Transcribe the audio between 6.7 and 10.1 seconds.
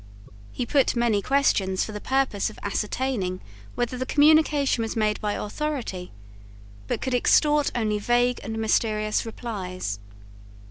but could extort only vague and mysterious replies.